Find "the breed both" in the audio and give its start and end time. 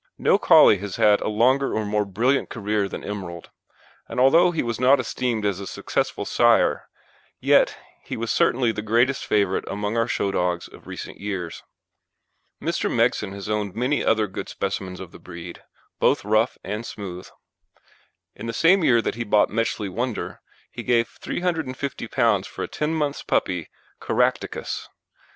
15.11-16.25